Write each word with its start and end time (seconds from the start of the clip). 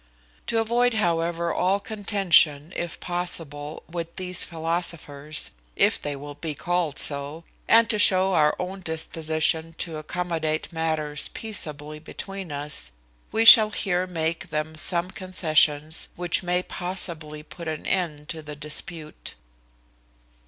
To 0.47 0.59
avoid, 0.59 0.95
however, 0.95 1.53
all 1.53 1.79
contention, 1.79 2.73
if 2.75 2.99
possible, 2.99 3.83
with 3.87 4.15
these 4.15 4.43
philosophers, 4.43 5.51
if 5.75 6.01
they 6.01 6.15
will 6.15 6.33
be 6.33 6.55
called 6.55 6.97
so; 6.97 7.43
and 7.67 7.87
to 7.91 7.99
show 7.99 8.33
our 8.33 8.55
own 8.57 8.79
disposition 8.79 9.73
to 9.77 9.97
accommodate 9.97 10.73
matters 10.73 11.29
peaceably 11.35 11.99
between 11.99 12.51
us, 12.51 12.91
we 13.31 13.45
shall 13.45 13.69
here 13.69 14.07
make 14.07 14.47
them 14.47 14.73
some 14.73 15.11
concessions, 15.11 16.09
which 16.15 16.41
may 16.41 16.63
possibly 16.63 17.43
put 17.43 17.67
an 17.67 17.85
end 17.85 18.27
to 18.29 18.41
the 18.41 18.55
dispute. 18.55 19.35